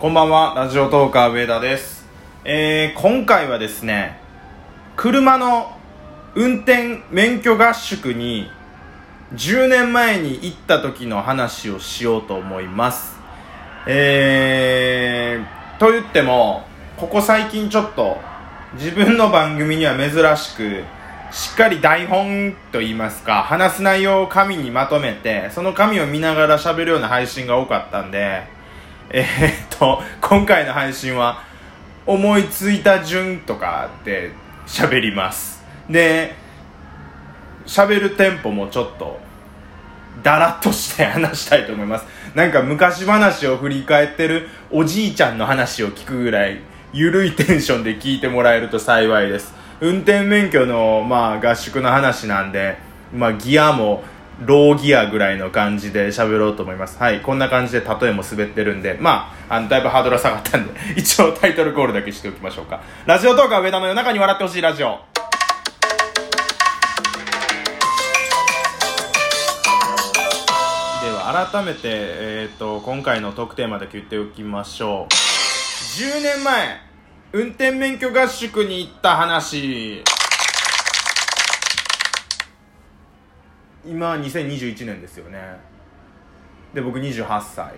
[0.00, 2.06] こんばんは、ラジオトーカー上田です。
[2.44, 4.20] えー、今回はですね、
[4.94, 5.76] 車の
[6.36, 8.48] 運転免許合宿に
[9.34, 13.18] 10年前に行った時の話をしようと思います。
[13.88, 16.62] えー、と言っても、
[16.96, 18.18] ここ最近ちょっと
[18.74, 20.84] 自分の番組には珍しく、
[21.32, 28.56] しっかり台本と言いますか、話す内容を紙にまとめて、その紙を見ながら喋るような配信が多かったんで、
[29.10, 31.42] えー、っと、今回の配信は、
[32.04, 34.32] 思いついた順とかで
[34.66, 35.64] 喋ります。
[35.88, 36.34] で、
[37.66, 39.18] 喋るテンポもちょっと、
[40.22, 42.06] だらっとして話したいと思います。
[42.34, 46.60] なんか昔話を振り返ってるおじいちゃんの話を聞くぐらい、
[46.92, 49.54] ゆるいテンションで聞いてもらえると幸いです。
[49.80, 52.76] 運転免許の、まあ、合宿の話なんで、
[53.14, 54.02] まあ、ギアも、
[54.40, 56.98] ローギアぐらいの感じで喋ろうと思います。
[56.98, 57.20] はい。
[57.22, 62.80] こんな感じで例えも滑ってるんで、まあ、あの、だいぶハードルは下がったんで、 一応タイトルコールだけしておきましょうか。
[63.06, 65.00] ラジオトークは上田の夜中に笑ってほしいラジオ。
[71.02, 75.12] では、改めて、えっ、と、今回のトークテーマだけ言っておきましょう。
[75.12, 76.80] 10年前、
[77.32, 80.04] 運転免許合宿に行った話。
[83.86, 85.38] 今2021年ですよね。
[86.74, 87.74] で僕28歳。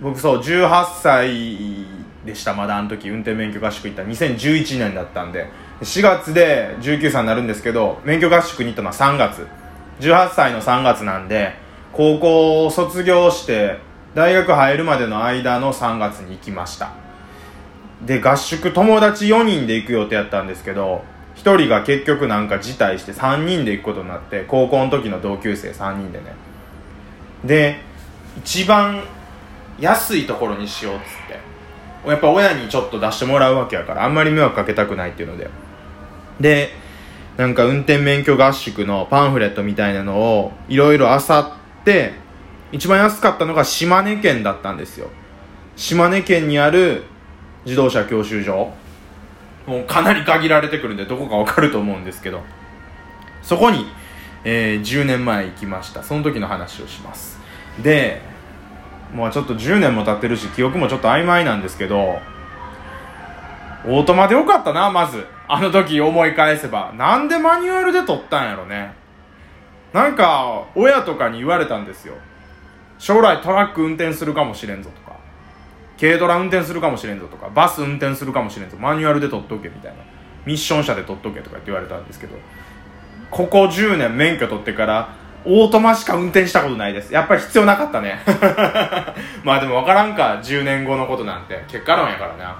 [0.00, 1.86] 僕そう18歳
[2.24, 3.08] でしたまだあの時。
[3.08, 4.02] 運転免許合宿行った。
[4.02, 5.48] 2011年だったんで。
[5.80, 9.46] 4月で19歳になるんですけど免許合宿に行ったのは3月。
[10.00, 11.54] 18歳の3月なんで
[11.92, 13.78] 高校を卒業して
[14.14, 16.92] 大学入るまでの間の3月に行きました。
[18.04, 21.04] で合宿友達4人で行く予定やったんですけど
[21.42, 26.34] 1人が結局なんか辞退して3人で行くことになって高校の時の同級生3人でね。
[27.44, 27.80] で
[28.38, 29.02] 一番
[29.78, 31.40] 安いところにしようっつって。
[32.08, 35.48] やっぱ親にちょっと出してもらうわけやからあんまり迷惑かけたくないっていうので。
[36.40, 36.70] で
[37.36, 41.52] なんか運転免許合宿のパンフレットみたいなのをいろいろ漁っ
[41.84, 42.12] て
[42.72, 45.08] 一番安かったのが島根県だったんですよ。
[45.76, 47.04] 島根県にある
[47.64, 48.72] 自動車教習所。
[49.70, 52.42] もうかなり限られてくるんでどこかわかると思うんですけど。
[53.40, 53.86] そこに、
[54.42, 56.02] えー10年前行きました。
[56.02, 57.38] その時の話をします。
[57.80, 58.20] で
[59.14, 62.18] もうちょっと10年も経ってるし記憶もちょっと曖昧なんですけど
[63.86, 65.24] オートマでよかったなまず。
[65.46, 66.92] あの時思い返せば。
[66.96, 68.92] なんでマニュアルで撮ったんやろね。
[69.92, 72.14] なんか親とかに言われたんですよ。
[72.98, 75.09] 将来トラック運転するかもしれんぞとか。
[76.00, 79.98] 軽トラ運転するかもしれんぞとかバス運転するかもしれんぞマニュアルで取っとけみたいな。
[80.46, 82.34] ミッション車で取っとけとかって言われたんですけど
[83.30, 87.14] ここ10年免許取ってからオートマしか運転したことないです。
[87.14, 88.18] やっぱり必要なかったね。
[89.42, 91.64] まあでも分からんか10年後のことなんて。
[91.66, 92.58] 結果論やからな。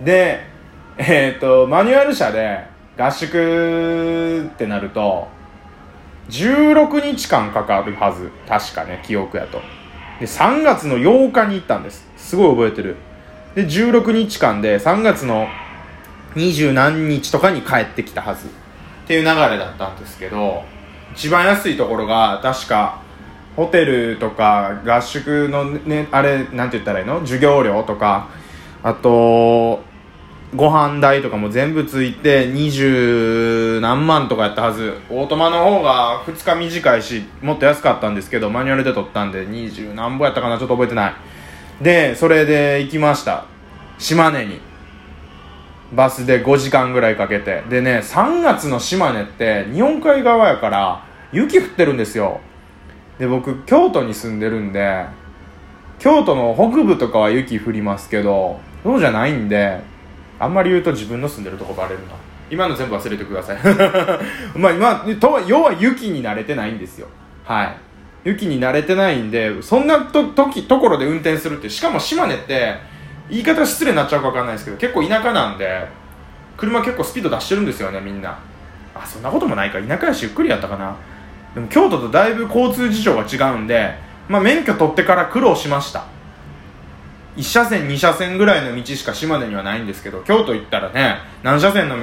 [0.00, 0.46] で
[0.96, 2.64] えっ、とマニュアル車で
[2.96, 5.26] 合宿ってなると
[6.30, 8.30] 16日間かかるはず。
[8.48, 9.60] 確かね記憶やと。
[10.20, 12.06] で3月の8日に行ったんです。
[12.16, 12.96] すごい覚えてる。
[13.54, 15.48] で16日間で3月の
[16.34, 18.46] 二十何日とかに帰ってきたはず。
[18.46, 18.50] っ
[19.06, 20.62] ていう流れだったんですけど
[21.14, 23.00] 一番安いところが確か
[23.56, 27.20] ホテルとか合宿のねあれなんて言ったらいいの？
[27.20, 28.28] 授業料とか。
[28.82, 29.82] あと
[30.54, 34.94] ご飯代とかも全部ついて二十何万とかやったはず。
[35.10, 41.14] オートマの方が2日短いしもっと安かったんですけどマニュアルで取ったんで二十何ぼやったかなちょっと覚えてない。
[41.82, 43.44] でそれで行きました。
[43.98, 44.60] 島根に。
[45.92, 47.62] バスで5時間ぐらいかけて。
[47.68, 52.40] でね3月の島根って日本海側やから雪降ってるんですよ。
[53.18, 55.04] で僕京都に住んでるんで
[55.98, 59.80] 京都の北部とかは雪降りますけどそうじゃないんで
[60.38, 62.14] あんまり言うと自分の住んでるとこバレるな。
[62.50, 63.58] 今の全部忘れてください。
[64.58, 67.08] まあ今とは要は雪に慣れてないんですよ。
[67.44, 67.76] はい。
[68.24, 72.76] 雪に慣れてないんでそんなと時ところで運転するってしかも島根って
[73.30, 75.86] 言い方失礼になっちゃうか分かんないですけど結構田舎なんで
[76.56, 78.36] 車結構スピード出してるんですよねみんな。
[78.94, 79.78] あそんなこともないか。
[79.80, 80.96] 田舎やしゆっくりやったかな。
[81.54, 83.94] でも京都とだいぶ交通事情が違うんで、
[84.28, 86.04] まあ、免許取ってから苦労しました。
[87.38, 91.96] 1車線2車線ぐらいの道しか島根にはないんですけど京都行ったらね何車線の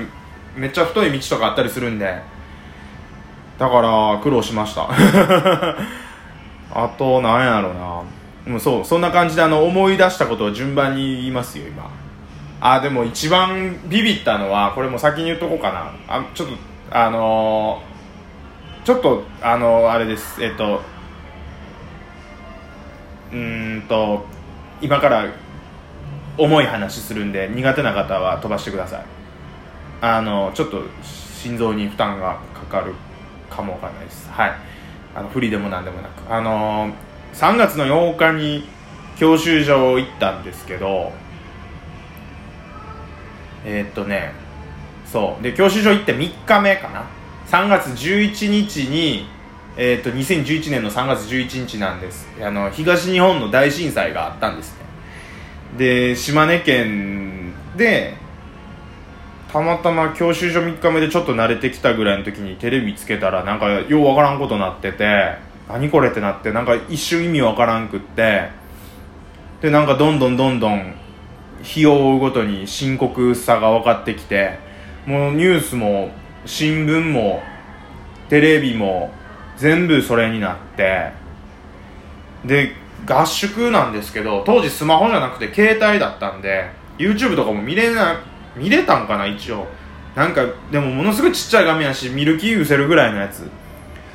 [0.56, 2.22] めっちゃ太い道とかあったりするんで
[3.58, 4.90] だから苦労しました。
[6.74, 8.04] あとなんやろな。
[8.52, 11.90] もうそうそんな感じであの思い出したことを順番に言いますよ今。
[12.60, 15.92] あでも一番ビビったのはこれも先に言っとこうかな。
[16.08, 16.54] あちょっと
[16.92, 20.44] あのーちょっとあのーあれです。
[20.44, 20.82] えっと
[23.32, 24.26] うんと
[24.81, 25.25] 今から
[26.38, 29.06] 重い話するんで苦手な方は飛ばしてください。
[30.01, 30.83] あのちょっと
[31.33, 32.94] 心臓に負担がかかる
[33.50, 34.30] かもわかんないです。
[34.30, 34.51] はい。
[35.16, 36.33] あの不利でも何でもなく。
[36.33, 36.94] あの
[37.33, 38.68] 3月の8日に
[39.18, 41.12] 教習所行ったんですけど
[43.63, 44.33] えー、っとね
[45.06, 45.44] そう。
[45.44, 47.06] で教習所行って3日目かな。
[47.48, 49.27] 3月11日に
[49.77, 52.27] えー、と2011年の3月11日なんです。
[52.42, 54.86] あの東日本の大震災があったんですね。
[55.77, 58.16] で島根県で
[59.51, 65.36] たまたま教習所3日目でちょっと慣れてきたぐらいの時にテレビつけたらなんかようわからんことなってて
[65.68, 68.66] 何これってなってなんか一瞬意味わからんくって。
[69.62, 70.94] でなんかどんどんどんどん
[71.63, 74.60] 日を追うごとに深刻さが分かってきて
[75.06, 76.12] もうニュースも
[76.45, 77.42] 新聞も
[78.30, 79.12] テレビも
[79.57, 81.12] 全部それになって。
[82.46, 82.75] で
[83.06, 88.19] 合宿なんですけど当時スマホじゃなくて携帯だったんで YouTube とかも見れな
[88.56, 89.68] 見れたんかな一応。
[90.16, 93.50] なんかでもものすごいちっちゃい画面やし見る気失せるぐらいのやつ。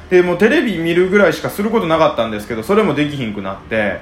[0.09, 4.01] でもうテレビ見るぐらいしかすることなかったんですけどそれもできひんくなって。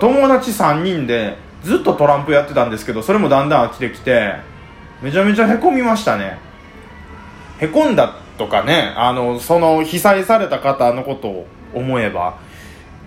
[0.00, 4.34] 友達3人でずっとトランプやってたんですけどそれもだんだん飽きてきて
[5.00, 6.38] めちゃめちゃへこみましたね。
[7.58, 12.38] へこんだとかねあのその被災された方のことを思えば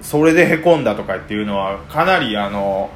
[0.02, 2.92] それでへこんだとかっていうのはかなりあの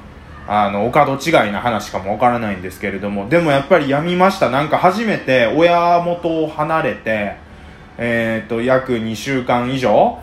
[0.47, 4.51] あのお門違いな話かもわからないんですけれどもでもやっぱりやみました。
[4.51, 7.37] なんか初めて親元を離れて
[7.97, 10.19] えっ、ー、と約2週間以上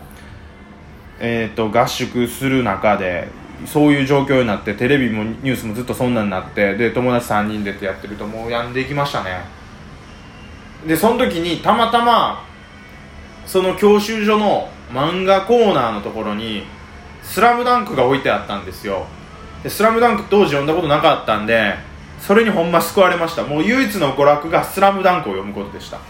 [1.18, 3.28] えっ、ー、と合宿する中で
[3.66, 9.61] そういう状況になってテレビもニュースもずっとそんなになってで友達3人でってやってるともうやんでいきましたね。
[10.86, 12.44] でその時にたまたま
[13.46, 16.64] その教習所の漫画コーナーのところに
[17.22, 19.06] 「スラムダンクが置いてあったんですよ。
[19.62, 21.74] で「スラムダンク当時読んだことなかったんで
[22.20, 23.42] それにほんま救われました。
[23.44, 25.96] もう唯一の娯楽が「スラムダンクを読むことでした。
[25.96, 26.00] っ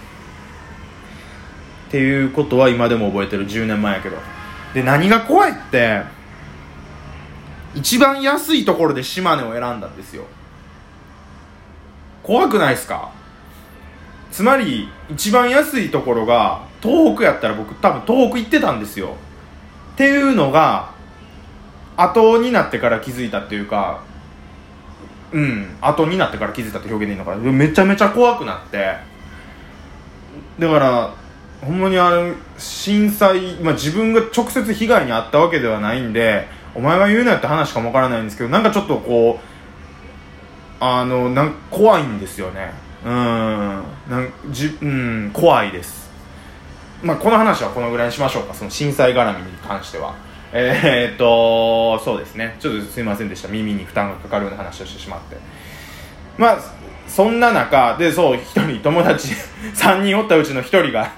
[1.91, 3.47] ていうことは今でも覚えてる。
[3.47, 4.17] 10年前やけど。
[4.73, 6.01] で何が怖いって
[7.75, 10.25] 一番安いところで島根を選んだんですよ。
[12.23, 13.11] 怖くないですか？
[14.33, 19.15] つまり一番安いところが東北やったら僕多分東北行ってたんですよ。
[19.93, 20.91] っていうのが
[21.97, 24.03] 後になってから気づいたっていうか
[25.33, 27.53] うん後になってから気づいたって表現でいいのかな。
[27.53, 28.97] めちゃめちゃ怖くなって。
[30.59, 31.15] だから
[31.61, 39.45] ほんまにあの震災、まあ、自分が直接被害に遭ったわけではないんでお前が言うなよって話かもわからないんですけどなんかちょっとこう
[40.81, 42.73] あのなん怖いんですよね。
[43.05, 43.13] うん。
[43.13, 46.11] なんじうん怖いです。
[47.03, 48.55] まあこの話はこのぐらいにしましょうか。
[48.55, 50.15] その震災絡みに関しては。
[50.53, 52.57] えー、っとそうですね。
[52.61, 53.49] ちょっとすいませんでした。
[53.49, 55.37] 耳に負担がかかるような話をしてしまって。
[56.37, 56.59] まあ
[57.09, 59.29] そんな中でそう一人友達
[59.75, 61.11] 3人おったうちの1人が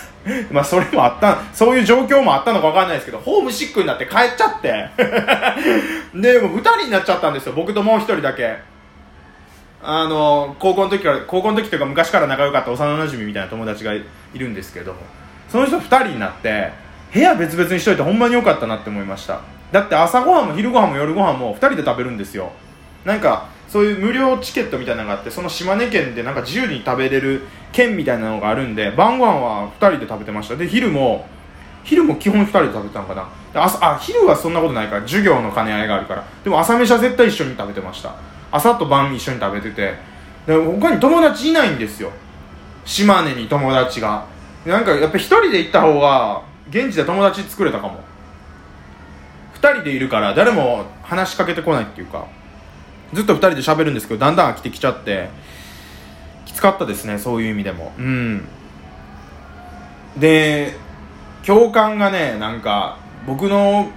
[0.50, 4.90] まあそれもあったそういう状況もあったのか分かんないですけどホームシックになって帰っちゃって。
[6.14, 7.52] でもう2人になっちゃったんですよ。
[7.54, 8.71] 僕ともう1人だけ。
[9.84, 14.94] あの高校の時から高校の時というか昔から仲良かった幼なじみみたいな友達がいるんですけど
[15.48, 16.70] その人2人になって
[17.12, 19.40] 部屋別々にしといてほんまに良かったなって思いました。
[19.72, 22.52] だって朝ごはんも昼ごはんも夜ごはんも2人で食べるんですよ。
[23.04, 27.42] なんかそういう無料チケットみたいなのがあってその島根県でなんか自由に食べれる
[27.72, 30.56] 県みたいなのがあるんで晩ご飯は2人で食べてました。
[30.56, 31.26] で昼も
[31.84, 33.28] 昼も基本2人で食べてたのかな。
[33.64, 36.24] 朝あ昼はそんなことないから授業の兼ね合いがあるから。
[36.44, 38.14] でも朝飯は絶対一緒に食べてました。
[38.52, 39.94] 朝と晩一緒に食べてて。
[40.46, 42.12] で他に友達いないんですよ。
[42.84, 44.26] 島根に友達が。
[44.66, 48.00] なんかやっぱ一人で行った方が現地で友達作れたかも。
[49.54, 52.26] 二人でいるから誰も話しかけてこないっていうか。
[53.12, 55.28] ずっと二人で喋るんですけどだんだん飽きてきちゃって。
[56.44, 57.92] きつかったですねそういう意味でも。
[57.98, 58.44] うん。
[60.18, 60.76] で
[61.42, 63.90] 教官がねなんか僕の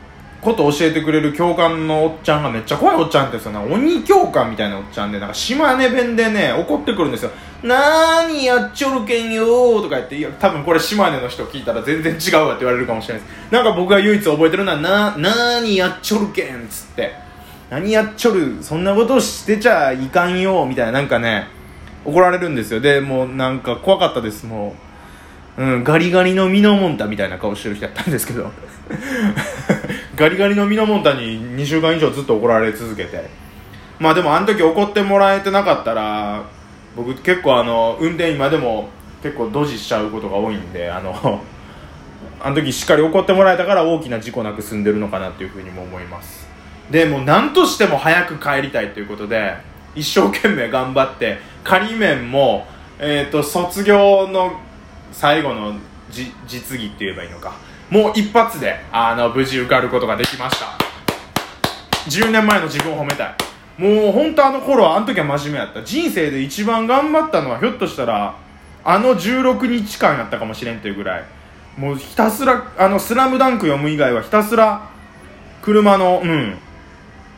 [0.45, 7.31] こと教えてくれる教官のおっちゃんがめっちゃ怖いおっちゃんってさ鬼教官みたいなおっちゃんでなんか島根弁でね怒ってくるんですよ
[7.63, 13.51] 「なーにやっちょるけんよー」とか言っていや多分これ島根の人聞いたら全然違うわって言われるかもしれないです。
[13.51, 17.15] なんか僕が唯一覚えてるのは「ななーにやっちょるけん」つって
[17.71, 21.47] 「何やっちょるそんなことしてちゃいかんよ」みたいななんかね
[22.05, 22.79] 怒られるんですよ。
[22.79, 24.45] でもうなんか怖かったです。
[24.45, 24.75] も
[25.57, 28.51] う、うん、ガリガリのミノモンタみたいな顔してる人やったんですけど。
[30.15, 33.45] ガリガリのミノモンタに2週間以上ずっと怒られ続けて。
[33.99, 36.43] まあでもあの時怒ってもらえてなかったら
[36.95, 38.89] 僕結構あの運転今でも
[39.23, 41.41] 結構ドジしちゃうことが多いんであの
[42.41, 46.47] あの時しっかり怒ってもらえたから大きな事故なく済んでるのかなっていうふうにも思います。
[46.91, 49.55] でもう何としても早く帰りたいということで
[49.95, 52.67] 一生懸命頑張って仮面も、
[52.99, 54.59] えーと、卒業の
[55.11, 55.73] 最後の
[56.11, 57.53] 実技って言えばいいのか。
[57.89, 60.77] もう一発であの無事受かることができました。
[62.09, 63.35] 10年前の自分を褒めたい。
[63.77, 65.83] もう本当あの頃はあの時は真面目やった。
[65.83, 68.35] 人生で一番頑張ったのはひょっとしたら
[68.83, 71.23] あの16日間やったかもしれんというぐらい。
[71.77, 74.89] もうひたすらあの「スラムダンク読む以外はひたすら
[75.61, 76.57] 車のうん。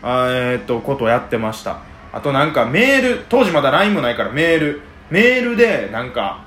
[0.03, 1.79] えー、っとことをやってました。
[2.13, 4.81] あとなんかメール当時まだ LINE もないからメール。
[5.09, 6.43] メールでなんか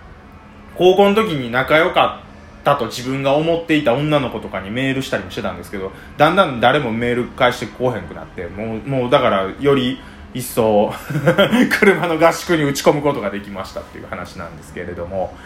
[0.76, 2.29] 高校の時に仲良かった。
[2.60, 9.98] ったと自分が思っていた女の子とかにメールしたりもしてたんですけどだんだん誰もメール返してこうへんくなってもうもうだからより
[10.34, 10.92] 一層
[11.80, 15.36] 車の合宿に打ち込むことができましたっていう話なんですけれども。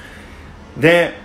[0.77, 1.23] で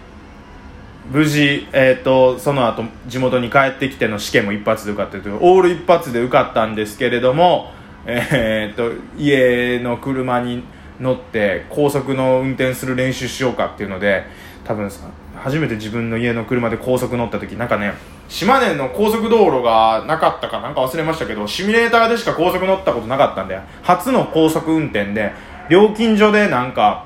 [1.12, 7.72] 無事、えーと、その後地元に帰ってきての試験も一発で受かってというオール一発で受かったんですけれども、
[8.06, 10.64] えーと、家の車に
[11.00, 14.26] 乗って高速の運転する練習しようかっていうので
[14.66, 14.92] 多分
[15.40, 17.94] 初めて自分の家の車で高速乗った時なんかね
[18.28, 25.32] 島根の高速道路がなかったかなんか忘れましたけどシミュレーターでしか高速乗ったことなかったんで初の高速運転で
[25.70, 27.06] 料金所でなんか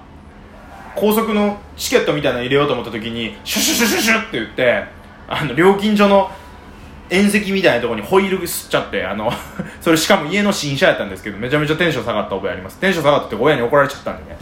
[0.96, 4.84] 高速のチケットみたいなの入れようと思った時にシュシュシュシュシュって言って
[5.28, 6.30] あの料金所の
[7.10, 9.32] 縁石みたいなところにホイール吸っちゃってあの
[9.82, 12.80] それしかも家の新車やったんですけどめちゃめちゃテンション下がった覚えあります。
[12.80, 14.38] テンション下がったって親に怒られちゃったんでね。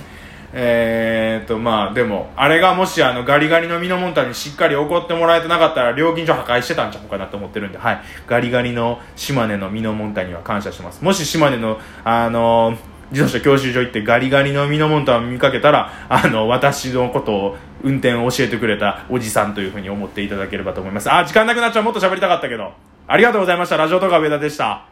[0.54, 7.78] えー、っとまあでもあれがもしあのガリガリのミノモンタにしっかり怒ってもらえてなかったら料金所破壊してたんちゃうかなと思ってるんで。
[7.78, 8.02] はい。
[8.28, 11.04] ガリガリの島根のミノモンタには感謝します。
[11.04, 21.12] もし島根のあのー自動車教習所行ってガリガリのミノモンタを見かけたらあの私のことを運転を教えてくれたおじさんというふうに思っていただければと思います。
[21.12, 21.84] あ時間なくなっちゃう。
[21.84, 22.72] もっと喋りたかったけど。
[23.08, 23.76] ありがとうございました。
[23.76, 24.91] ラジオとか上田でした。